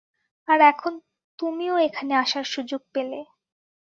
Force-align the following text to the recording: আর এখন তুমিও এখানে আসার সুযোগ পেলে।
আর 0.47 0.59
এখন 0.71 0.93
তুমিও 1.39 1.75
এখানে 1.79 2.13
আসার 2.15 2.45
সুযোগ 2.53 2.81
পেলে। 2.93 3.19